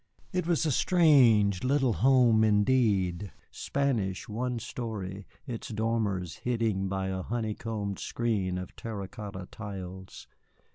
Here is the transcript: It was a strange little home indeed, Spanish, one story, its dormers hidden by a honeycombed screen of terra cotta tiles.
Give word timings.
It 0.33 0.47
was 0.47 0.65
a 0.65 0.71
strange 0.71 1.63
little 1.63 1.93
home 1.93 2.43
indeed, 2.43 3.31
Spanish, 3.51 4.27
one 4.27 4.57
story, 4.57 5.27
its 5.45 5.67
dormers 5.67 6.37
hidden 6.37 6.87
by 6.87 7.09
a 7.09 7.21
honeycombed 7.21 7.99
screen 7.99 8.57
of 8.57 8.75
terra 8.75 9.07
cotta 9.07 9.47
tiles. 9.51 10.25